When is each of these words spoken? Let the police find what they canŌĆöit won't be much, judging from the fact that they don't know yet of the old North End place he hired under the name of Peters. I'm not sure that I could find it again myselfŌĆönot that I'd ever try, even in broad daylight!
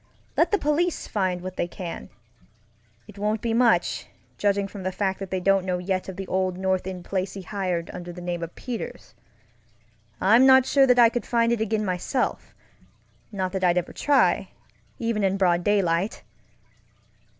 Let 0.35 0.49
the 0.49 0.57
police 0.57 1.07
find 1.07 1.41
what 1.41 1.57
they 1.57 1.67
canŌĆöit 1.67 2.09
won't 3.19 3.41
be 3.41 3.53
much, 3.53 4.07
judging 4.39 4.67
from 4.67 4.81
the 4.81 4.91
fact 4.91 5.19
that 5.19 5.29
they 5.29 5.39
don't 5.39 5.63
know 5.63 5.77
yet 5.77 6.09
of 6.09 6.15
the 6.15 6.25
old 6.25 6.57
North 6.57 6.87
End 6.87 7.05
place 7.05 7.33
he 7.35 7.43
hired 7.43 7.91
under 7.93 8.11
the 8.11 8.19
name 8.19 8.41
of 8.41 8.55
Peters. 8.55 9.13
I'm 10.19 10.47
not 10.47 10.65
sure 10.65 10.87
that 10.87 10.97
I 10.97 11.09
could 11.09 11.27
find 11.27 11.51
it 11.51 11.61
again 11.61 11.83
myselfŌĆönot 11.83 12.37
that 13.51 13.63
I'd 13.63 13.77
ever 13.77 13.93
try, 13.93 14.49
even 14.97 15.23
in 15.23 15.37
broad 15.37 15.63
daylight! 15.63 16.23